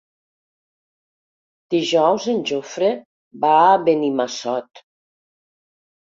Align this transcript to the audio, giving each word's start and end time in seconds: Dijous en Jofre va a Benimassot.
Dijous 1.75 2.25
en 2.33 2.41
Jofre 2.53 2.91
va 3.45 3.53
a 3.67 3.77
Benimassot. 3.91 4.85